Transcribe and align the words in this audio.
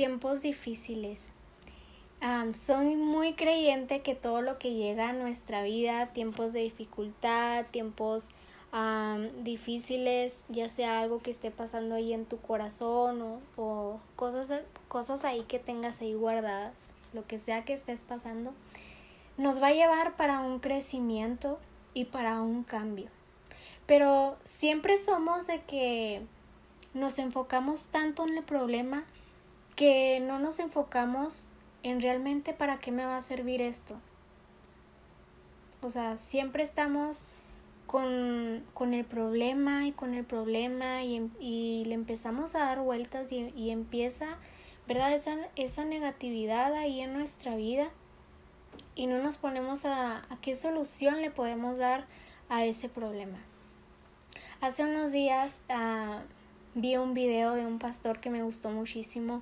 tiempos 0.00 0.40
difíciles. 0.40 1.20
soy 2.54 2.96
muy 2.96 3.34
creyente 3.34 4.00
que 4.00 4.14
todo 4.14 4.40
lo 4.40 4.58
que 4.58 4.72
llega 4.72 5.10
a 5.10 5.12
nuestra 5.12 5.62
vida, 5.62 6.06
tiempos 6.14 6.54
de 6.54 6.60
dificultad, 6.60 7.66
tiempos 7.70 8.28
difíciles, 9.42 10.40
ya 10.48 10.70
sea 10.70 11.00
algo 11.00 11.18
que 11.18 11.30
esté 11.30 11.50
pasando 11.50 11.96
ahí 11.96 12.14
en 12.14 12.24
tu 12.24 12.38
corazón 12.38 13.20
o, 13.20 13.40
o 13.58 14.00
cosas, 14.16 14.62
cosas 14.88 15.22
ahí 15.22 15.42
que 15.42 15.58
tengas 15.58 16.00
ahí 16.00 16.14
guardadas, 16.14 16.72
lo 17.12 17.26
que 17.26 17.36
sea 17.36 17.66
que 17.66 17.74
estés 17.74 18.02
pasando, 18.02 18.54
nos 19.36 19.62
va 19.62 19.66
a 19.66 19.74
llevar 19.74 20.16
para 20.16 20.40
un 20.40 20.60
crecimiento 20.60 21.58
y 21.92 22.06
para 22.06 22.40
un 22.40 22.64
cambio. 22.64 23.10
Pero 23.84 24.38
siempre 24.42 24.96
somos 24.96 25.46
de 25.46 25.60
que 25.64 26.22
nos 26.94 27.18
enfocamos 27.18 27.88
tanto 27.88 28.26
en 28.26 28.38
el 28.38 28.44
problema 28.44 29.04
que 29.80 30.20
no 30.20 30.38
nos 30.38 30.58
enfocamos 30.58 31.46
en 31.82 32.02
realmente 32.02 32.52
para 32.52 32.80
qué 32.80 32.92
me 32.92 33.06
va 33.06 33.16
a 33.16 33.22
servir 33.22 33.62
esto. 33.62 33.96
O 35.80 35.88
sea, 35.88 36.18
siempre 36.18 36.62
estamos 36.62 37.24
con, 37.86 38.62
con 38.74 38.92
el 38.92 39.06
problema 39.06 39.86
y 39.86 39.92
con 39.92 40.12
el 40.12 40.26
problema 40.26 41.02
y, 41.02 41.16
em, 41.16 41.30
y 41.40 41.84
le 41.86 41.94
empezamos 41.94 42.54
a 42.54 42.58
dar 42.58 42.80
vueltas 42.80 43.32
y, 43.32 43.54
y 43.56 43.70
empieza, 43.70 44.36
¿verdad? 44.86 45.14
Esa, 45.14 45.38
esa 45.56 45.86
negatividad 45.86 46.74
ahí 46.74 47.00
en 47.00 47.14
nuestra 47.14 47.56
vida 47.56 47.88
y 48.94 49.06
no 49.06 49.22
nos 49.22 49.38
ponemos 49.38 49.86
a, 49.86 50.28
qué 50.42 50.56
solución 50.56 51.22
le 51.22 51.30
podemos 51.30 51.78
dar 51.78 52.04
a 52.50 52.66
ese 52.66 52.90
problema. 52.90 53.38
Hace 54.60 54.84
unos 54.84 55.10
días 55.10 55.62
uh, 55.70 56.20
vi 56.74 56.98
un 56.98 57.14
video 57.14 57.54
de 57.54 57.64
un 57.64 57.78
pastor 57.78 58.20
que 58.20 58.28
me 58.28 58.42
gustó 58.42 58.68
muchísimo 58.68 59.40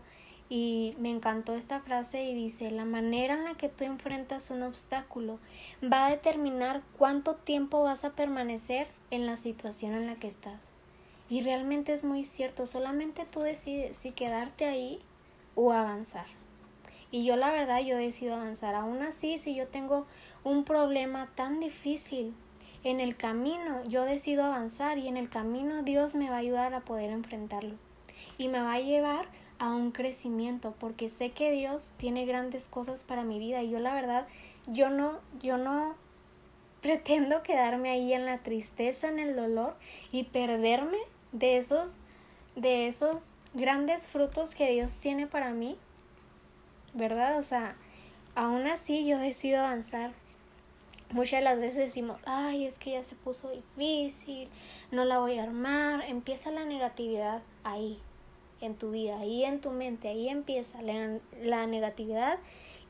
y 0.51 0.95
me 0.99 1.11
encantó 1.11 1.55
esta 1.55 1.81
frase 1.81 2.25
y 2.25 2.35
dice, 2.35 2.71
la 2.71 2.85
manera 2.85 3.35
en 3.35 3.45
la 3.45 3.55
que 3.55 3.69
tú 3.69 3.85
enfrentas 3.85 4.51
un 4.51 4.63
obstáculo 4.63 5.39
va 5.83 6.07
a 6.07 6.11
determinar 6.11 6.83
cuánto 6.97 7.35
tiempo 7.35 7.83
vas 7.83 8.05
a 8.05 8.15
permanecer 8.15 8.89
en 9.11 9.27
la 9.27 9.37
situación 9.37 9.95
en 9.95 10.07
la 10.07 10.15
que 10.15 10.27
estás. 10.27 10.77
Y 11.29 11.43
realmente 11.43 11.93
es 11.93 12.05
muy 12.05 12.25
cierto, 12.25 12.65
solamente 12.65 13.27
tú 13.31 13.41
decides 13.41 13.97
si 13.97 14.13
quedarte 14.13 14.65
ahí 14.65 15.01
o 15.55 15.73
avanzar. 15.73 16.27
Y 17.11 17.25
yo 17.25 17.37
la 17.37 17.51
verdad 17.51 17.81
yo 17.81 17.97
decido 17.97 18.35
avanzar. 18.35 18.75
Aún 18.75 19.03
así, 19.03 19.39
si 19.39 19.55
yo 19.55 19.67
tengo 19.67 20.07
un 20.45 20.65
problema 20.65 21.29
tan 21.35 21.61
difícil 21.61 22.35
en 22.85 23.01
el 23.01 23.17
camino, 23.17 23.83
yo 23.85 24.05
decido 24.05 24.45
avanzar 24.45 24.99
y 24.99 25.09
en 25.09 25.17
el 25.17 25.29
camino 25.29 25.83
Dios 25.83 26.15
me 26.15 26.31
va 26.31 26.37
a 26.37 26.41
ayudar 26.41 26.75
a 26.75 26.81
poder 26.81 27.11
enfrentarlo. 27.11 27.75
Y 28.39 28.49
me 28.49 28.61
va 28.61 28.75
a 28.75 28.81
llevar 28.81 29.29
a 29.59 29.75
un 29.75 29.91
crecimiento 29.91 30.75
porque 30.79 31.09
sé 31.09 31.31
que 31.31 31.51
Dios 31.51 31.91
tiene 31.97 32.27
grandes 32.27 32.69
cosas 32.69 33.05
para 33.05 33.25
mi 33.25 33.39
vida 33.39 33.63
y 33.63 33.71
yo 33.71 33.81
la 33.81 33.95
verdad 33.95 34.27
yo 34.67 34.91
no 34.91 35.19
yo 35.41 35.59
no 35.59 35.95
pretendo 36.83 37.43
quedarme 37.43 37.91
ahí 37.91 38.13
en 38.13 38.25
la 38.25 38.39
tristeza, 38.39 39.09
en 39.09 39.19
el 39.19 39.35
dolor 39.35 39.77
y 40.13 40.25
perderme 40.25 40.99
de 41.33 41.57
esos 41.57 42.01
de 42.55 42.87
esos 42.87 43.35
grandes 43.55 44.09
frutos 44.09 44.55
que 44.55 44.71
Dios 44.71 44.97
tiene 44.99 45.27
para 45.27 45.51
mí. 45.51 45.77
¿Verdad? 46.95 47.39
O 47.39 47.43
sea, 47.43 47.77
aún 48.35 48.67
así 48.67 49.07
yo 49.07 49.19
decido 49.19 49.61
avanzar. 49.61 50.13
Muchas 51.11 51.41
de 51.41 51.45
las 51.45 51.59
veces 51.59 51.79
decimos, 51.79 52.21
ay, 52.27 52.67
es 52.67 52.79
que 52.79 52.93
ya 52.93 53.03
se 53.03 53.15
puso 53.15 53.51
difícil, 53.51 54.49
no 54.91 55.07
la 55.07 55.19
voy 55.19 55.39
a 55.39 55.45
armar, 55.45 56.03
empieza 56.03 56.51
la 56.51 56.67
negatividad 56.67 57.43
ahí, 57.65 57.99
en 58.61 58.75
tu 58.75 58.91
vida, 58.91 59.19
ahí 59.21 59.45
en 59.45 59.61
tu 59.61 59.71
mente, 59.71 60.09
ahí 60.09 60.29
empieza 60.29 60.81
la, 60.83 61.67
negatividad 61.67 62.39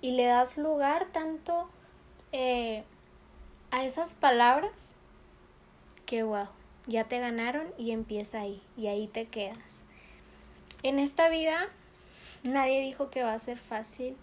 y 0.00 0.12
le 0.12 0.24
das 0.24 0.58
lugar 0.58 1.06
tanto 1.12 1.68
eh, 2.32 2.84
a 3.70 3.84
esas 3.84 4.14
palabras 4.14 4.96
que 6.06 6.22
wow, 6.22 6.48
ya 6.86 7.04
te 7.04 7.18
ganaron 7.18 7.66
y 7.76 7.90
empieza 7.90 8.40
ahí 8.40 8.62
y 8.76 8.86
ahí 8.86 9.08
te 9.08 9.26
quedas. 9.26 9.58
En 10.82 10.98
esta 10.98 11.28
vida 11.28 11.68
nadie 12.42 12.80
dijo 12.80 13.10
que 13.10 13.22
va 13.22 13.34
a 13.34 13.38
ser 13.38 13.58
fácil. 13.58 14.16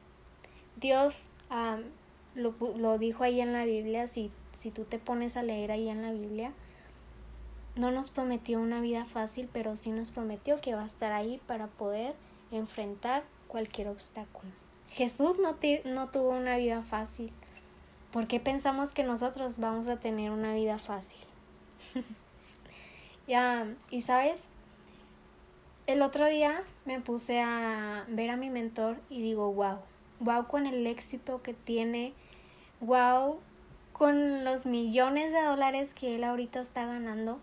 Dios 0.77 1.29
lo, 2.33 2.55
lo, 2.77 2.97
dijo 2.97 3.23
ahí 3.23 3.39
en 3.39 3.53
la 3.53 3.65
Biblia, 3.65 4.07
si, 4.07 4.31
si 4.53 4.71
tú 4.71 4.83
te 4.83 4.99
pones 4.99 5.37
a 5.37 5.43
leer 5.43 5.71
ahí 5.71 5.89
en 5.89 6.01
la 6.01 6.11
Biblia, 6.11 6.53
no 7.75 7.91
nos 7.91 8.09
prometió 8.09 8.59
una 8.59 8.79
vida 8.81 9.05
fácil, 9.05 9.49
pero 9.51 9.75
sí 9.75 9.91
nos 9.91 10.11
prometió 10.11 10.59
que 10.61 10.75
va 10.75 10.83
a 10.83 10.87
estar 10.87 11.11
ahí 11.11 11.41
para 11.45 11.67
poder 11.67 12.15
enfrentar 12.51 13.23
cualquier 13.47 13.89
obstáculo. 13.89 14.51
Jesús 14.91 15.39
no, 15.39 15.57
no 15.85 16.09
tuvo 16.09 16.29
una 16.29 16.57
vida 16.57 16.81
fácil. 16.83 17.31
¿Por 18.11 18.27
qué 18.27 18.39
pensamos 18.39 18.93
que 18.93 19.03
nosotros 19.03 19.59
vamos 19.59 19.87
a 19.87 19.97
tener 19.97 20.31
una 20.31 20.53
vida 20.53 20.77
fácil? 20.77 21.19
ya, 23.27 23.67
y 23.89 24.01
sabes, 24.01 24.45
el 25.85 26.01
otro 26.01 26.25
día 26.27 26.63
me 26.85 27.01
puse 27.01 27.41
a 27.41 28.05
ver 28.07 28.29
a 28.29 28.37
mi 28.37 28.49
mentor 28.49 28.97
y 29.09 29.21
digo, 29.21 29.51
wow, 29.51 29.79
wow 30.21 30.47
con 30.47 30.65
el 30.65 30.87
éxito 30.87 31.41
que 31.41 31.53
tiene, 31.53 32.13
wow 32.79 33.39
con 33.91 34.43
los 34.45 34.65
millones 34.65 35.31
de 35.31 35.41
dólares 35.41 35.93
que 35.93 36.15
él 36.15 36.23
ahorita 36.23 36.59
está 36.61 36.85
ganando 36.85 37.39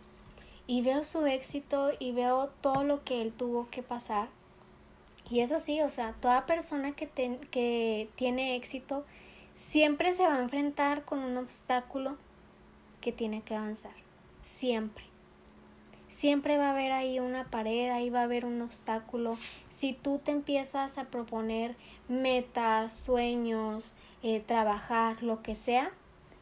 y 0.66 0.82
veo 0.82 1.04
su 1.04 1.26
éxito 1.26 1.90
y 1.98 2.12
veo 2.12 2.50
todo 2.60 2.84
lo 2.84 3.04
que 3.04 3.20
él 3.20 3.32
tuvo 3.32 3.68
que 3.70 3.82
pasar. 3.82 4.28
Y 5.30 5.40
es 5.40 5.52
así, 5.52 5.80
o 5.80 5.90
sea, 5.90 6.14
toda 6.20 6.46
persona 6.46 6.92
que, 6.92 7.08
que 7.50 8.08
tiene 8.16 8.56
éxito 8.56 9.04
siempre 9.54 10.14
se 10.14 10.26
va 10.26 10.36
a 10.36 10.42
enfrentar 10.42 11.04
con 11.04 11.20
un 11.20 11.36
obstáculo 11.36 12.16
que 13.00 13.12
tiene 13.12 13.42
que 13.42 13.54
avanzar. 13.54 13.94
Siempre. 14.42 15.04
Siempre 16.08 16.58
va 16.58 16.68
a 16.68 16.70
haber 16.72 16.92
ahí 16.92 17.18
una 17.18 17.44
pared, 17.44 17.90
ahí 17.90 18.10
va 18.10 18.20
a 18.20 18.24
haber 18.24 18.44
un 18.44 18.60
obstáculo. 18.60 19.38
Si 19.70 19.94
tú 19.94 20.18
te 20.18 20.30
empiezas 20.30 20.98
a 20.98 21.04
proponer 21.04 21.74
metas, 22.08 22.94
sueños, 22.94 23.94
eh, 24.22 24.40
trabajar, 24.40 25.22
lo 25.22 25.42
que 25.42 25.56
sea, 25.56 25.90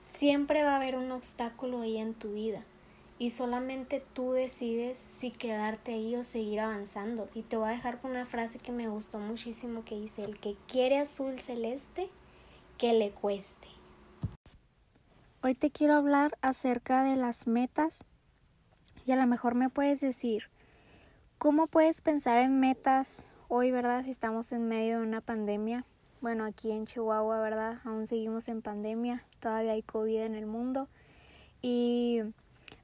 siempre 0.03 0.65
va 0.65 0.73
a 0.73 0.77
haber 0.77 0.97
un 0.97 1.13
obstáculo 1.13 1.83
ahí 1.83 1.99
en 1.99 2.15
tu 2.15 2.33
vida 2.33 2.65
y 3.21 3.29
solamente 3.29 4.03
tú 4.15 4.33
decides 4.33 4.99
si 4.99 5.31
quedarte 5.31 5.93
ahí 5.93 6.17
o 6.17 6.25
seguir 6.25 6.61
avanzando. 6.61 7.29
Y 7.35 7.43
te 7.43 7.59
voy 7.59 7.69
a 7.69 7.73
dejar 7.73 8.01
con 8.01 8.13
una 8.13 8.25
frase 8.25 8.59
que 8.59 8.73
me 8.73 8.89
gustó 8.89 9.19
muchísimo 9.19 9.85
que 9.85 9.95
dice, 9.95 10.25
el 10.25 10.41
que 10.41 10.57
quiere 10.67 10.99
azul 10.99 11.39
celeste, 11.39 12.09
que 12.79 12.95
le 12.95 13.11
cueste. 13.11 13.69
Hoy 15.43 15.55
te 15.55 15.71
quiero 15.71 15.97
hablar 15.97 16.39
acerca 16.41 17.03
de 17.03 17.17
las 17.17 17.47
metas 17.47 18.07
y 19.05 19.13
a 19.13 19.17
lo 19.17 19.27
mejor 19.27 19.55
me 19.55 19.69
puedes 19.69 20.01
decir, 20.01 20.45
¿cómo 21.37 21.67
puedes 21.67 22.01
pensar 22.01 22.39
en 22.39 22.59
metas 22.59 23.29
hoy, 23.49 23.71
verdad? 23.71 24.03
Si 24.03 24.11
estamos 24.11 24.51
en 24.51 24.67
medio 24.67 24.99
de 24.99 25.07
una 25.07 25.21
pandemia. 25.21 25.85
Bueno, 26.23 26.47
aquí 26.47 26.71
en 26.71 26.87
Chihuahua, 26.87 27.43
¿verdad? 27.43 27.81
Aún 27.85 28.07
seguimos 28.07 28.49
en 28.49 28.63
pandemia, 28.63 29.27
todavía 29.41 29.73
hay 29.73 29.83
COVID 29.83 30.21
en 30.23 30.37
el 30.37 30.47
mundo. 30.47 30.89
Y 31.61 32.23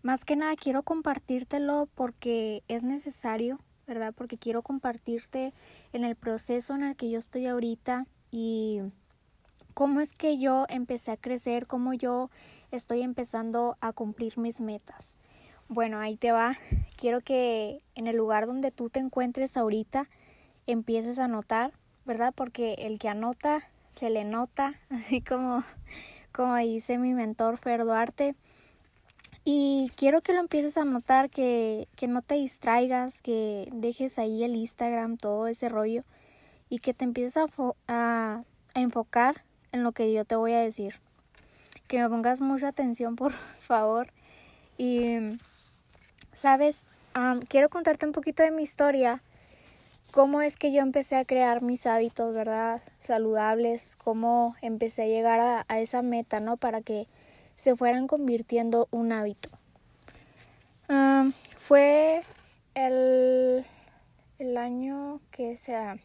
más 0.07 0.25
que 0.25 0.37
nada 0.37 0.55
quiero 0.55 0.85
compartírtelo 0.85 1.89
porque 1.97 2.63
es 2.69 2.85
necesario, 2.85 3.59
¿verdad? 3.89 4.15
Porque 4.17 4.39
quiero 4.39 4.63
compartirte 4.63 5.53
en 5.93 6.05
el 6.05 6.15
proceso 6.15 6.77
en 6.77 6.85
el 6.85 6.95
que 6.95 7.11
yo 7.11 7.19
estoy 7.19 7.49
ahorita 7.49 8.07
y 8.31 8.83
cómo 9.75 10.01
es 10.01 10.13
que 10.13 10.39
yo 10.39 10.65
empecé 10.69 11.11
a 11.11 11.17
crecer, 11.17 11.67
cómo 11.67 11.93
yo 11.93 12.31
estoy 12.71 13.03
empezando 13.03 13.77
a 13.81 13.93
cumplir 13.93 14.39
mis 14.39 14.61
metas. 14.61 15.19
Bueno, 15.67 15.99
ahí 15.99 16.17
te 16.17 16.31
va. 16.31 16.57
Quiero 16.97 17.21
que 17.21 17.83
en 17.97 18.07
el 18.07 18.17
lugar 18.17 18.47
donde 18.47 18.71
tú 18.71 18.91
te 18.91 19.01
encuentres 19.01 19.57
ahorita 19.57 20.09
empieces 20.69 21.19
a 21.19 21.25
anotar, 21.25 21.73
¿verdad? 22.05 22.33
Porque 22.33 22.75
el 22.79 23.01
que 23.01 23.09
anota 23.09 23.69
se 23.91 24.11
le 24.11 24.23
nota, 24.23 24.79
así 24.89 25.21
como, 25.21 25.65
como 26.31 26.55
dice 26.59 26.97
mi 26.97 27.13
mentor 27.13 27.59
Fer 27.59 27.85
Duarte. 27.85 28.37
Y 29.49 29.93
quiero 29.95 30.23
que 30.23 30.33
lo 30.33 30.41
empieces 30.41 30.77
a 30.77 30.85
notar, 30.85 31.31
que, 31.31 31.87
que 31.95 32.09
no 32.09 32.21
te 32.21 32.35
distraigas, 32.35 33.23
que 33.23 33.69
dejes 33.73 34.19
ahí 34.19 34.43
el 34.43 34.57
Instagram, 34.57 35.19
todo 35.19 35.47
ese 35.47 35.69
rollo, 35.69 36.03
y 36.69 36.81
que 36.81 36.93
te 36.93 37.05
empieces 37.05 37.37
a, 37.37 37.47
a, 37.87 38.43
enfocar 38.75 39.45
en 39.71 39.85
lo 39.85 39.93
que 39.93 40.13
yo 40.13 40.25
te 40.25 40.35
voy 40.35 40.53
a 40.53 40.59
decir. 40.59 40.97
Que 41.87 42.01
me 42.01 42.09
pongas 42.09 42.41
mucha 42.41 42.67
atención, 42.67 43.15
por 43.17 43.35
favor. 43.61 44.09
Y, 44.79 45.15
sabes, 46.33 46.91
quiero 47.49 47.69
contarte 47.69 48.05
un 48.05 48.11
poquito 48.11 48.43
de 48.43 48.51
mi 48.51 48.65
historia, 48.65 49.23
cómo 50.11 50.43
es 50.43 50.57
que 50.57 50.73
yo 50.73 50.83
empecé 50.83 51.15
a 51.15 51.25
crear 51.25 51.63
mis 51.63 51.87
hábitos, 51.87 52.35
¿verdad? 52.35 52.83
Saludables, 52.99 53.95
cómo 53.95 54.57
empecé 54.61 55.03
a 55.03 55.07
llegar 55.07 55.39
a, 55.39 55.65
a 55.69 55.79
esa 55.79 56.03
meta, 56.03 56.41
¿no? 56.41 56.57
Para 56.57 56.81
que 56.81 57.07
se 57.57 57.75
fueran 57.77 58.07
convirtiendo 58.07 58.89
un 58.91 59.13
hábito. 59.13 59.49
Ah, 60.89 61.31
fue 61.59 62.23
el, 62.75 63.65
el 64.39 64.57
año 64.57 65.21
que 65.31 65.57
sea 65.57 65.99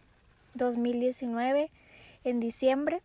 2019, 0.55 1.69
en 2.23 2.39
diciembre, 2.39 3.01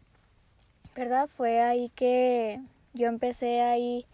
¿verdad? 0.95 1.29
Fue 1.29 1.61
ahí 1.61 1.91
que 1.95 2.61
yo 2.95 3.09
empecé 3.09 3.61
ahí 3.61 4.07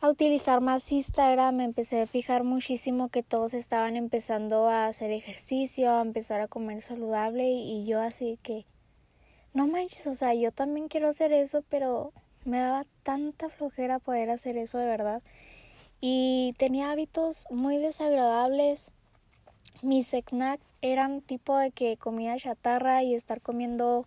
a 0.00 0.08
utilizar 0.08 0.60
más 0.60 0.90
Instagram, 0.92 1.56
me 1.56 1.64
empecé 1.64 2.02
a 2.02 2.06
fijar 2.06 2.44
muchísimo 2.44 3.08
que 3.08 3.22
todos 3.22 3.52
estaban 3.52 3.96
empezando 3.96 4.68
a 4.68 4.86
hacer 4.86 5.10
ejercicio, 5.10 5.90
a 5.90 6.02
empezar 6.02 6.40
a 6.40 6.48
comer 6.48 6.82
saludable 6.82 7.50
y 7.50 7.84
yo 7.84 8.00
así 8.00 8.38
que 8.42 8.64
no 9.54 9.66
manches, 9.66 10.06
o 10.06 10.14
sea, 10.14 10.34
yo 10.34 10.52
también 10.52 10.88
quiero 10.88 11.08
hacer 11.08 11.32
eso, 11.32 11.64
pero 11.68 12.12
me 12.48 12.58
daba 12.60 12.84
tanta 13.02 13.50
flojera 13.50 13.98
poder 13.98 14.30
hacer 14.30 14.56
eso 14.56 14.78
de 14.78 14.86
verdad. 14.86 15.22
Y 16.00 16.54
tenía 16.56 16.90
hábitos 16.90 17.46
muy 17.50 17.78
desagradables. 17.78 18.90
Mis 19.82 20.08
snacks 20.08 20.74
eran 20.80 21.20
tipo 21.20 21.56
de 21.58 21.70
que 21.70 21.96
comía 21.96 22.36
chatarra 22.36 23.02
y 23.02 23.14
estar 23.14 23.40
comiendo 23.40 24.06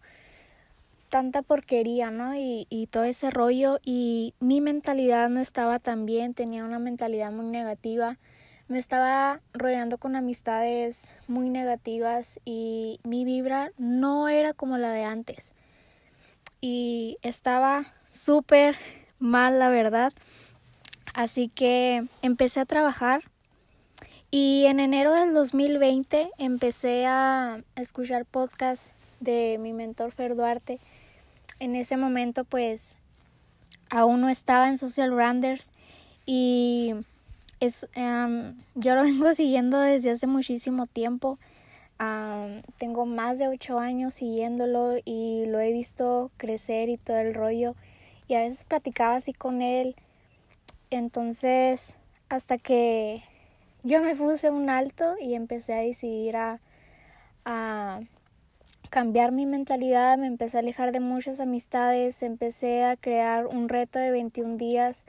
tanta 1.10 1.42
porquería, 1.42 2.10
¿no? 2.10 2.36
Y, 2.36 2.68
y 2.70 2.88
todo 2.88 3.04
ese 3.04 3.30
rollo. 3.30 3.80
Y 3.86 4.34
mi 4.40 4.60
mentalidad 4.60 5.30
no 5.30 5.40
estaba 5.40 5.80
tan 5.80 6.06
bien, 6.06 6.34
tenía 6.34 6.66
una 6.66 6.80
mentalidad 6.80 7.32
muy 7.32 7.46
negativa. 7.46 8.18
Me 8.68 8.80
estaba 8.80 9.42
rodeando 9.54 9.98
con 9.98 10.16
amistades 10.16 11.12
muy 11.28 11.50
negativas 11.50 12.40
y 12.46 13.00
mi 13.04 13.26
vibra 13.26 13.72
no 13.78 14.30
era 14.30 14.54
como 14.54 14.78
la 14.78 14.92
de 14.94 15.04
antes. 15.04 15.54
Y 16.62 17.18
estaba 17.22 17.94
súper 18.12 18.76
mal, 19.20 19.60
la 19.60 19.70
verdad. 19.70 20.14
Así 21.14 21.50
que 21.50 22.06
empecé 22.22 22.60
a 22.60 22.66
trabajar 22.66 23.24
y 24.30 24.66
en 24.68 24.80
enero 24.80 25.14
del 25.14 25.34
2020 25.34 26.30
empecé 26.38 27.06
a 27.06 27.62
escuchar 27.76 28.26
podcasts 28.26 28.92
de 29.20 29.58
mi 29.60 29.74
mentor 29.74 30.14
Fer 30.14 30.36
Duarte. 30.36 30.80
En 31.60 31.76
ese 31.76 31.98
momento 31.98 32.46
pues 32.46 32.96
aún 33.90 34.22
no 34.22 34.30
estaba 34.30 34.70
en 34.70 34.78
Social 34.78 35.12
Branders 35.12 35.74
y 36.26 36.94
es, 37.60 37.88
yo 38.76 38.96
lo 38.96 39.04
vengo 39.04 39.34
siguiendo 39.34 39.80
desde 39.80 40.12
hace 40.12 40.28
muchísimo 40.28 40.88
tiempo. 40.88 41.38
tengo 42.78 43.06
más 43.06 43.38
de 43.38 43.50
ocho 43.50 43.80
años 43.80 44.14
siguiéndolo 44.14 44.96
y 45.04 45.46
lo 45.48 45.60
he 45.60 45.74
visto 45.74 46.32
crecer 46.38 46.88
y 46.88 46.96
todo 46.96 47.18
el 47.18 47.34
rollo. 47.34 47.76
Y 48.32 48.36
a 48.36 48.40
veces 48.40 48.64
platicaba 48.64 49.16
así 49.18 49.34
con 49.34 49.62
él 49.62 49.96
entonces, 50.92 51.96
hasta 52.28 52.58
que 52.58 53.24
yo 53.84 54.02
me 54.02 54.14
puse 54.14 54.50
un 54.50 54.70
alto 54.70 55.16
y 55.20 55.36
empecé 55.36 55.74
a 55.74 55.78
decidir 55.78 56.36
a, 56.36 56.60
a 57.46 58.02
cambiar 58.90 59.32
mi 59.32 59.46
mentalidad, 59.46 60.18
me 60.18 60.28
empecé 60.28 60.58
a 60.58 60.60
alejar 60.60 60.92
de 60.92 61.00
muchas 61.00 61.40
amistades, 61.40 62.22
empecé 62.24 62.84
a 62.84 62.98
crear 62.98 63.48
un 63.48 63.70
reto 63.70 64.00
de 64.00 64.12
21 64.12 64.58
días 64.58 65.06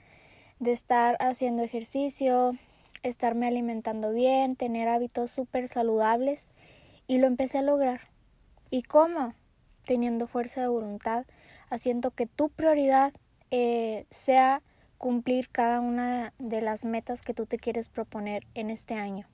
de 0.60 0.70
estar 0.70 1.16
haciendo 1.18 1.64
ejercicio, 1.64 2.56
estarme 3.02 3.48
alimentando 3.48 4.12
bien, 4.12 4.54
tener 4.54 4.86
hábitos 4.86 5.32
súper 5.32 5.66
saludables 5.66 6.52
y 7.08 7.18
lo 7.18 7.26
empecé 7.26 7.58
a 7.58 7.62
lograr. 7.62 8.02
¿Y 8.70 8.82
cómo? 8.82 9.34
Teniendo 9.84 10.28
fuerza 10.28 10.60
de 10.60 10.68
voluntad, 10.68 11.26
haciendo 11.72 12.10
que 12.10 12.26
tu 12.26 12.50
prioridad 12.50 13.14
eh, 13.50 14.04
sea 14.10 14.60
cumplir 14.98 15.48
cada 15.48 15.80
una 15.80 16.34
de 16.38 16.60
las 16.60 16.84
metas 16.84 17.22
que 17.22 17.32
tú 17.32 17.46
te 17.46 17.58
quieres 17.58 17.88
proponer 17.88 18.46
en 18.54 18.68
este 18.68 18.94
año. 18.94 19.26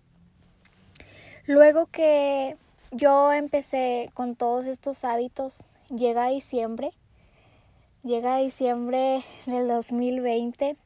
Luego 1.47 1.87
que 1.87 2.57
yo 2.93 3.33
empecé 3.33 4.09
con 4.15 4.37
todos 4.37 4.67
estos 4.67 5.05
hábitos, 5.05 5.65
llega 5.89 6.29
diciembre, 6.29 6.93
llega 8.05 8.37
diciembre 8.37 9.25
del 9.47 9.67
2020 9.67 10.77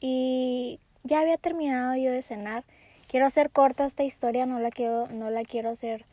y 0.00 0.80
ya 1.04 1.20
había 1.20 1.36
terminado 1.36 1.94
yo 1.94 2.10
de 2.10 2.22
cenar. 2.22 2.64
Quiero 3.06 3.26
hacer 3.26 3.50
corta 3.50 3.86
esta 3.86 4.02
historia, 4.02 4.44
no 4.44 4.58
la 4.58 4.70
quiero, 4.70 5.06
no 5.06 5.30
la 5.30 5.44
quiero 5.44 5.70
hacer 5.70 6.04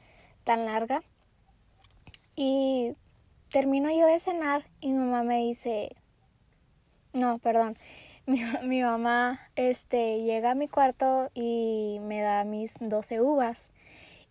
tan 0.44 0.65
larga. 0.65 1.01
Y 2.35 2.95
termino 3.57 3.89
yo 3.89 4.06
de 4.06 4.19
cenar 4.19 4.65
y 4.81 4.89
mi 4.94 5.00
mamá 5.00 5.24
me 5.24 5.39
dice, 5.39 5.95
no, 7.12 7.39
perdón. 7.39 7.75
Mi, 8.27 8.44
mi, 8.62 8.83
mamá 8.83 9.39
este, 9.56 10.19
llega 10.21 10.51
a 10.51 10.54
mi 10.54 10.68
cuarto 10.68 11.31
y 11.33 11.98
me 12.01 12.21
da 12.21 12.44
mis 12.44 12.75
12 12.80 13.21
uvas. 13.21 13.71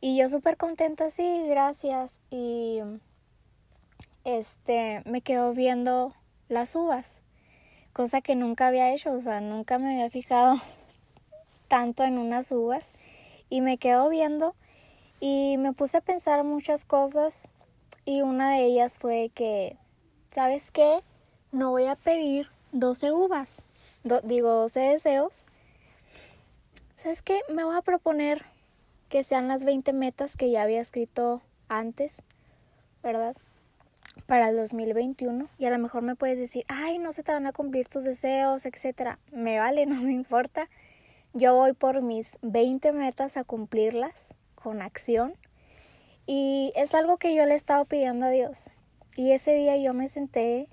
Y 0.00 0.16
yo 0.16 0.28
súper 0.28 0.58
contenta, 0.58 1.10
sí, 1.10 1.46
gracias. 1.48 2.20
Y 2.30 2.80
este, 4.22 5.02
me 5.06 5.22
quedo 5.22 5.54
viendo 5.54 6.14
las 6.48 6.76
uvas, 6.76 7.22
cosa 7.94 8.20
que 8.20 8.36
nunca 8.36 8.68
había 8.68 8.92
hecho, 8.92 9.12
o 9.12 9.20
sea, 9.20 9.40
nunca 9.40 9.78
me 9.78 9.94
había 9.94 10.10
fijado 10.10 10.60
tanto 11.68 12.04
en 12.04 12.18
unas 12.18 12.52
uvas. 12.52 12.92
Y 13.48 13.60
me 13.60 13.76
quedo 13.78 14.08
viendo 14.08 14.54
y 15.18 15.56
me 15.56 15.72
puse 15.72 15.96
a 15.96 16.02
pensar 16.02 16.44
muchas 16.44 16.84
cosas 16.84 17.48
y 18.06 18.22
una 18.22 18.52
de 18.52 18.64
ellas 18.64 18.98
fue 18.98 19.30
que, 19.34 19.76
¿sabes 20.30 20.70
qué? 20.70 21.02
No 21.50 21.72
voy 21.72 21.86
a 21.86 21.96
pedir 21.96 22.48
12 22.70 23.12
uvas, 23.12 23.62
digo 24.22 24.50
12 24.52 24.80
deseos. 24.80 25.44
¿Sabes 26.94 27.20
qué? 27.20 27.40
Me 27.52 27.64
voy 27.64 27.76
a 27.76 27.82
proponer 27.82 28.46
que 29.08 29.24
sean 29.24 29.48
las 29.48 29.64
20 29.64 29.92
metas 29.92 30.36
que 30.36 30.50
ya 30.50 30.62
había 30.62 30.80
escrito 30.80 31.42
antes, 31.68 32.22
¿verdad? 33.02 33.36
Para 34.26 34.50
el 34.50 34.56
2021 34.56 35.48
y 35.58 35.64
a 35.64 35.70
lo 35.70 35.78
mejor 35.78 36.02
me 36.02 36.14
puedes 36.14 36.38
decir, 36.38 36.64
ay, 36.68 36.98
no 36.98 37.10
se 37.10 37.24
te 37.24 37.32
van 37.32 37.46
a 37.48 37.52
cumplir 37.52 37.88
tus 37.88 38.04
deseos, 38.04 38.66
etcétera. 38.66 39.18
Me 39.32 39.58
vale, 39.58 39.84
no 39.86 40.00
me 40.00 40.12
importa. 40.12 40.68
Yo 41.32 41.56
voy 41.56 41.72
por 41.72 42.02
mis 42.02 42.38
20 42.42 42.92
metas 42.92 43.36
a 43.36 43.42
cumplirlas 43.42 44.34
con 44.54 44.80
acción 44.80 45.34
y 46.26 46.72
es 46.74 46.94
algo 46.94 47.18
que 47.18 47.34
yo 47.34 47.46
le 47.46 47.52
he 47.52 47.56
estado 47.56 47.84
pidiendo 47.84 48.26
a 48.26 48.30
Dios. 48.30 48.70
Y 49.14 49.32
ese 49.32 49.54
día 49.54 49.76
yo 49.76 49.94
me 49.94 50.08
senté 50.08 50.68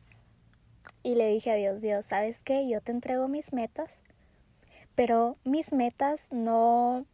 y 1.04 1.16
le 1.16 1.30
dije 1.30 1.52
a 1.52 1.56
Dios, 1.56 1.82
Dios, 1.82 2.06
¿sabes 2.06 2.44
qué? 2.44 2.68
Yo 2.68 2.82
te 2.82 2.92
entrego 2.92 3.28
mis 3.28 3.54
metas, 3.54 4.02
pero 4.96 5.38
mis 5.44 5.72
metas 5.72 6.28
no, 6.32 7.06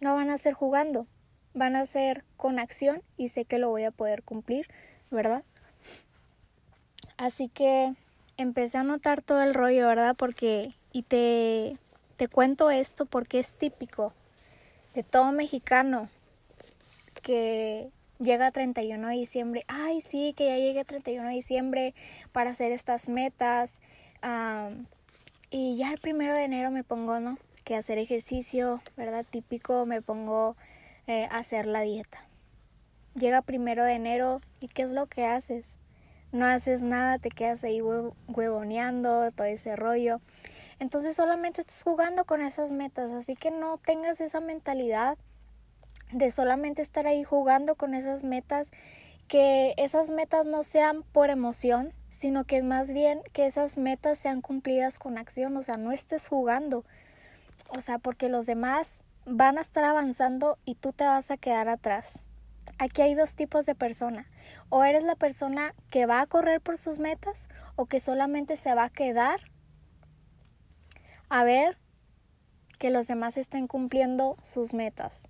no 0.00 0.14
van 0.14 0.30
a 0.30 0.38
ser 0.38 0.54
jugando, 0.54 1.06
van 1.54 1.76
a 1.76 1.86
ser 1.86 2.24
con 2.36 2.58
acción 2.58 3.02
y 3.16 3.28
sé 3.28 3.44
que 3.44 3.58
lo 3.58 3.70
voy 3.70 3.84
a 3.84 3.92
poder 3.92 4.22
cumplir, 4.22 4.68
¿verdad? 5.10 5.44
Así 7.16 7.48
que 7.48 7.94
empecé 8.36 8.78
a 8.78 8.82
notar 8.82 9.22
todo 9.22 9.42
el 9.42 9.54
rollo, 9.54 9.86
¿verdad? 9.86 10.16
Porque, 10.16 10.74
y 10.92 11.02
te, 11.04 11.78
te 12.16 12.26
cuento 12.26 12.70
esto 12.70 13.06
porque 13.06 13.38
es 13.38 13.54
típico 13.54 14.12
de 14.94 15.04
todo 15.04 15.30
mexicano 15.30 16.08
que 17.22 17.90
llega 18.18 18.50
31 18.50 19.08
de 19.08 19.14
diciembre, 19.14 19.64
ay 19.68 20.00
sí, 20.00 20.34
que 20.36 20.46
ya 20.46 20.56
llegue 20.56 20.84
31 20.84 21.28
de 21.28 21.34
diciembre 21.34 21.94
para 22.32 22.50
hacer 22.50 22.72
estas 22.72 23.08
metas. 23.08 23.80
y 25.50 25.76
ya 25.76 25.92
el 25.92 25.98
primero 25.98 26.34
de 26.34 26.44
enero 26.44 26.70
me 26.70 26.84
pongo, 26.84 27.20
¿no? 27.20 27.38
Que 27.64 27.76
hacer 27.76 27.98
ejercicio, 27.98 28.80
¿verdad? 28.96 29.26
Típico, 29.28 29.86
me 29.86 30.02
pongo 30.02 30.56
eh, 31.06 31.28
a 31.30 31.38
hacer 31.38 31.66
la 31.66 31.82
dieta. 31.82 32.24
Llega 33.14 33.42
primero 33.42 33.84
de 33.84 33.92
enero 33.92 34.40
y 34.60 34.68
¿qué 34.68 34.82
es 34.82 34.90
lo 34.90 35.06
que 35.06 35.26
haces? 35.26 35.78
No 36.32 36.46
haces 36.46 36.82
nada, 36.82 37.18
te 37.18 37.28
quedas 37.28 37.62
ahí 37.62 37.82
huevoneando, 37.82 39.30
todo 39.32 39.46
ese 39.46 39.76
rollo. 39.76 40.20
Entonces 40.78 41.14
solamente 41.14 41.60
estás 41.60 41.82
jugando 41.82 42.24
con 42.24 42.40
esas 42.40 42.70
metas, 42.70 43.10
así 43.12 43.34
que 43.34 43.50
no 43.50 43.76
tengas 43.78 44.20
esa 44.20 44.40
mentalidad 44.40 45.18
de 46.12 46.30
solamente 46.30 46.82
estar 46.82 47.06
ahí 47.06 47.24
jugando 47.24 47.74
con 47.74 47.94
esas 47.94 48.22
metas, 48.22 48.70
que 49.28 49.74
esas 49.76 50.10
metas 50.10 50.46
no 50.46 50.62
sean 50.62 51.02
por 51.02 51.30
emoción, 51.30 51.92
sino 52.08 52.44
que 52.44 52.62
más 52.62 52.92
bien 52.92 53.20
que 53.32 53.46
esas 53.46 53.78
metas 53.78 54.18
sean 54.18 54.40
cumplidas 54.40 54.98
con 54.98 55.18
acción, 55.18 55.56
o 55.56 55.62
sea, 55.62 55.76
no 55.76 55.92
estés 55.92 56.28
jugando, 56.28 56.84
o 57.68 57.80
sea, 57.80 57.98
porque 57.98 58.28
los 58.28 58.46
demás 58.46 59.02
van 59.24 59.58
a 59.58 59.62
estar 59.62 59.84
avanzando 59.84 60.58
y 60.64 60.74
tú 60.74 60.92
te 60.92 61.04
vas 61.04 61.30
a 61.30 61.36
quedar 61.36 61.68
atrás. 61.68 62.22
Aquí 62.78 63.02
hay 63.02 63.14
dos 63.14 63.34
tipos 63.34 63.66
de 63.66 63.74
persona. 63.74 64.26
O 64.68 64.84
eres 64.84 65.04
la 65.04 65.14
persona 65.14 65.74
que 65.90 66.06
va 66.06 66.20
a 66.20 66.26
correr 66.26 66.60
por 66.60 66.78
sus 66.78 66.98
metas 66.98 67.48
o 67.76 67.86
que 67.86 68.00
solamente 68.00 68.56
se 68.56 68.74
va 68.74 68.84
a 68.84 68.90
quedar 68.90 69.40
a 71.28 71.44
ver 71.44 71.78
que 72.78 72.90
los 72.90 73.06
demás 73.06 73.36
estén 73.36 73.68
cumpliendo 73.68 74.36
sus 74.42 74.74
metas. 74.74 75.28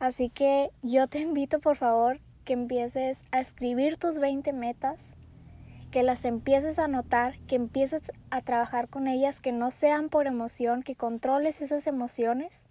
Así 0.00 0.30
que 0.30 0.70
yo 0.82 1.06
te 1.08 1.20
invito 1.20 1.60
por 1.60 1.76
favor 1.76 2.20
que 2.44 2.54
empieces 2.54 3.22
a 3.32 3.40
escribir 3.40 3.98
tus 3.98 4.18
20 4.18 4.54
metas, 4.54 5.14
que 5.90 6.02
las 6.02 6.24
empieces 6.24 6.78
a 6.78 6.84
anotar, 6.84 7.38
que 7.40 7.56
empieces 7.56 8.10
a 8.30 8.40
trabajar 8.40 8.88
con 8.88 9.08
ellas, 9.08 9.40
que 9.40 9.52
no 9.52 9.70
sean 9.70 10.08
por 10.08 10.26
emoción, 10.26 10.82
que 10.82 10.96
controles 10.96 11.60
esas 11.60 11.86
emociones 11.86 12.64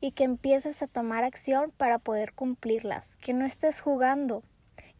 y 0.00 0.12
que 0.12 0.22
empieces 0.22 0.80
a 0.80 0.86
tomar 0.86 1.24
acción 1.24 1.72
para 1.76 1.98
poder 1.98 2.32
cumplirlas, 2.34 3.16
que 3.16 3.34
no 3.34 3.44
estés 3.44 3.80
jugando. 3.80 4.44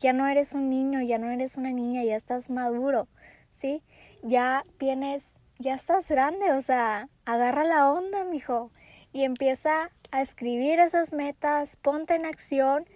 Ya 0.01 0.13
no 0.13 0.27
eres 0.27 0.55
un 0.55 0.69
niño, 0.69 1.03
ya 1.03 1.19
no 1.19 1.31
eres 1.31 1.57
una 1.57 1.71
niña, 1.71 2.03
ya 2.03 2.17
estás 2.17 2.51
maduro, 2.51 3.07
¿sí? 3.51 3.85
Ya 4.25 4.65
tienes, 4.79 5.25
ya 5.61 5.75
estás 5.75 6.09
grande, 6.09 6.51
o 6.53 6.61
sea, 6.61 7.09
agarra 7.25 7.63
la 7.63 7.93
onda, 7.93 8.25
mijo, 8.25 8.73
y 9.13 9.23
empieza 9.23 9.91
a 10.11 10.23
escribir 10.23 10.79
esas 10.79 11.13
metas, 11.13 11.77
ponte 11.77 12.15
en 12.15 12.27
acción 12.27 12.87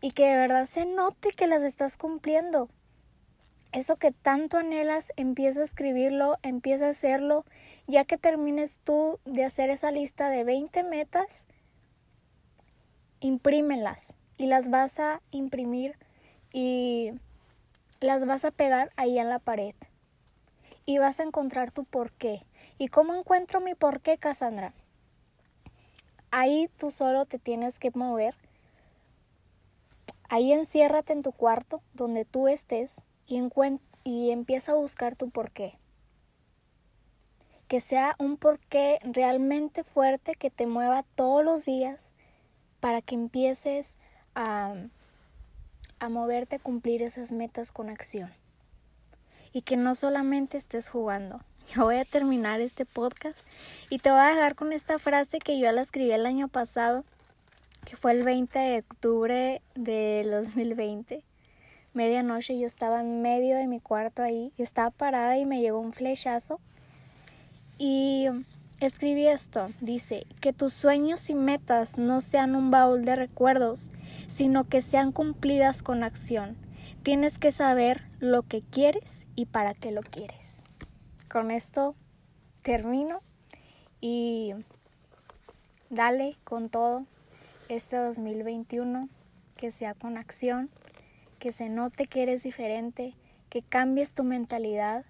y 0.00 0.12
que 0.12 0.26
de 0.26 0.36
verdad 0.36 0.66
se 0.66 0.86
note 0.86 1.30
que 1.30 1.46
las 1.46 1.62
estás 1.62 1.96
cumpliendo. 1.96 2.68
Eso 3.72 3.96
que 3.96 4.12
tanto 4.12 4.56
anhelas, 4.58 5.12
empieza 5.16 5.60
a 5.60 5.64
escribirlo, 5.64 6.36
empieza 6.42 6.86
a 6.86 6.90
hacerlo, 6.90 7.44
ya 7.86 8.04
que 8.04 8.16
termines 8.16 8.80
tú 8.84 9.18
de 9.24 9.44
hacer 9.44 9.70
esa 9.70 9.90
lista 9.90 10.30
de 10.30 10.44
20 10.44 10.82
metas, 10.84 11.46
imprímelas 13.20 14.14
y 14.38 14.46
las 14.46 14.70
vas 14.70 14.98
a 15.00 15.20
imprimir 15.30 15.96
y 16.52 17.12
las 18.00 18.24
vas 18.24 18.44
a 18.44 18.50
pegar 18.50 18.92
ahí 18.96 19.18
en 19.18 19.28
la 19.28 19.38
pared. 19.38 19.74
Y 20.84 20.98
vas 20.98 21.18
a 21.20 21.24
encontrar 21.24 21.72
tu 21.72 21.84
porqué. 21.84 22.46
¿Y 22.78 22.88
cómo 22.88 23.14
encuentro 23.14 23.60
mi 23.60 23.74
porqué, 23.74 24.18
Cassandra? 24.18 24.72
Ahí 26.30 26.68
tú 26.76 26.90
solo 26.90 27.24
te 27.24 27.38
tienes 27.38 27.78
que 27.78 27.90
mover. 27.92 28.34
Ahí 30.28 30.52
enciérrate 30.52 31.12
en 31.12 31.22
tu 31.22 31.32
cuarto, 31.32 31.82
donde 31.94 32.24
tú 32.24 32.48
estés, 32.48 33.00
y, 33.26 34.30
empieza 34.30 34.72
a 34.72 34.76
buscar 34.76 35.16
tu 35.16 35.30
porqué. 35.30 35.78
Que 37.68 37.80
sea 37.80 38.14
un 38.18 38.36
porqué 38.36 38.98
realmente 39.02 39.84
fuerte 39.84 40.34
que 40.34 40.50
te 40.50 40.66
mueva 40.66 41.02
todos 41.14 41.44
los 41.44 41.64
días 41.64 42.12
para 42.80 43.02
que 43.02 43.14
empieces 43.14 43.98
a, 44.34 44.74
a 45.98 46.08
moverte 46.08 46.56
a 46.56 46.60
cumplir 46.60 47.02
esas 47.02 47.32
metas 47.32 47.72
con 47.72 47.88
acción. 47.88 48.32
Y 49.52 49.62
que 49.62 49.76
no 49.76 49.94
solamente 49.94 50.56
estés 50.56 50.88
jugando. 50.88 51.40
Yo 51.74 51.84
voy 51.84 51.96
a 51.96 52.04
terminar 52.04 52.60
este 52.60 52.84
podcast 52.84 53.46
y 53.90 53.98
te 53.98 54.10
voy 54.10 54.20
a 54.20 54.28
dejar 54.28 54.54
con 54.54 54.72
esta 54.72 54.98
frase 54.98 55.38
que 55.38 55.58
yo 55.58 55.70
la 55.72 55.82
escribí 55.82 56.12
el 56.12 56.24
año 56.24 56.48
pasado, 56.48 57.04
que 57.84 57.96
fue 57.96 58.12
el 58.12 58.22
20 58.22 58.58
de 58.58 58.78
octubre 58.78 59.62
del 59.74 60.30
2020. 60.30 61.22
Medianoche 61.92 62.58
yo 62.58 62.66
estaba 62.66 63.00
en 63.00 63.20
medio 63.20 63.56
de 63.56 63.66
mi 63.66 63.80
cuarto 63.80 64.22
ahí, 64.22 64.52
estaba 64.58 64.90
parada 64.90 65.38
y 65.38 65.44
me 65.44 65.60
llegó 65.60 65.80
un 65.80 65.92
flechazo 65.92 66.60
y 67.78 68.26
escribí 68.80 69.26
esto, 69.26 69.68
dice, 69.80 70.26
que 70.40 70.52
tus 70.52 70.72
sueños 70.72 71.28
y 71.30 71.34
metas 71.34 71.98
no 71.98 72.20
sean 72.20 72.54
un 72.54 72.70
baúl 72.70 73.04
de 73.04 73.16
recuerdos, 73.16 73.90
sino 74.28 74.64
que 74.64 74.82
sean 74.82 75.10
cumplidas 75.10 75.82
con 75.82 76.04
acción. 76.04 76.56
Tienes 77.02 77.38
que 77.38 77.50
saber 77.50 78.02
lo 78.20 78.42
que 78.42 78.62
quieres 78.62 79.26
y 79.34 79.46
para 79.46 79.74
qué 79.74 79.90
lo 79.90 80.02
quieres. 80.02 80.65
Con 81.28 81.50
esto 81.50 81.94
termino 82.62 83.20
y 84.00 84.54
dale 85.90 86.36
con 86.44 86.68
todo 86.68 87.04
este 87.68 87.96
2021, 87.96 89.08
que 89.56 89.70
sea 89.70 89.94
con 89.94 90.16
acción, 90.16 90.70
que 91.38 91.52
se 91.52 91.68
note 91.68 92.06
que 92.06 92.22
eres 92.22 92.42
diferente, 92.42 93.14
que 93.48 93.62
cambies 93.62 94.12
tu 94.12 94.24
mentalidad, 94.24 95.04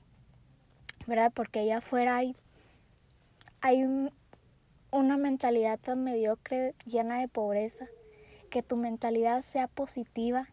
¿verdad? 1.06 1.32
Porque 1.34 1.60
allá 1.60 1.78
afuera 1.78 2.16
hay 2.16 2.36
hay 3.66 3.82
una 4.92 5.16
mentalidad 5.16 5.78
tan 5.80 6.04
mediocre, 6.04 6.74
llena 6.84 7.18
de 7.18 7.26
pobreza, 7.26 7.86
que 8.48 8.62
tu 8.62 8.76
mentalidad 8.76 9.42
sea 9.42 9.66
positiva 9.66 10.48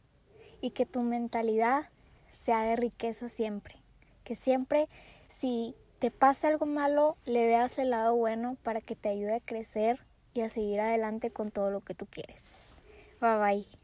y 0.61 0.71
que 0.71 0.87
tu 0.87 1.01
mentalidad 1.01 1.89
sea 2.31 2.63
de 2.63 2.75
riqueza 2.75 3.29
siempre. 3.29 3.75
Que 4.23 4.33
siempre 4.33 4.87
si 5.33 5.75
te 5.99 6.11
pasa 6.11 6.47
algo 6.47 6.65
malo, 6.65 7.17
le 7.25 7.45
veas 7.45 7.79
el 7.79 7.89
lado 7.89 8.15
bueno 8.15 8.57
para 8.63 8.81
que 8.81 8.95
te 8.95 9.09
ayude 9.09 9.35
a 9.35 9.39
crecer 9.39 10.05
y 10.33 10.41
a 10.41 10.49
seguir 10.49 10.79
adelante 10.79 11.31
con 11.31 11.51
todo 11.51 11.69
lo 11.69 11.81
que 11.81 11.95
tú 11.95 12.05
quieres. 12.05 12.71
Bye 13.19 13.37
bye. 13.37 13.82